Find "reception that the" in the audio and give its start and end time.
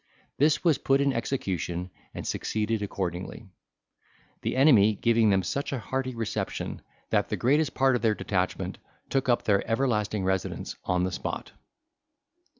6.15-7.37